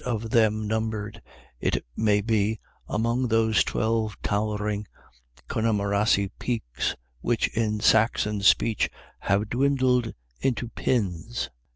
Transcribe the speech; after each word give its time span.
of 0.03 0.31
them 0.31 0.65
num 0.67 0.89
bered, 0.89 1.21
it 1.59 1.85
may 1.95 2.21
be, 2.21 2.59
among 2.87 3.27
those 3.27 3.63
twelve 3.63 4.19
towering 4.23 4.87
Connemarese 5.47 6.31
peaks, 6.39 6.95
which 7.19 7.49
in 7.49 7.79
Saxon 7.81 8.41
speech 8.41 8.89
have 9.19 9.47
dwindled 9.51 10.11
into 10.41 10.69
Pins. 10.69 11.51